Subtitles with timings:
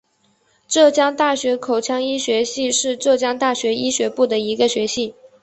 [0.67, 5.13] 浙江大学口腔医学系是浙江大学医学部的一个学系。